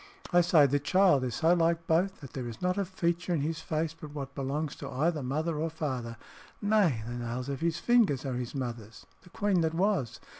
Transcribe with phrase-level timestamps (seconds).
[0.33, 3.41] I say the child is so like both, that there is not a feature in
[3.41, 6.17] his face but what belongs to either father or mother
[6.59, 10.19] nay, the nails of his fingers are his mother's the queen that was.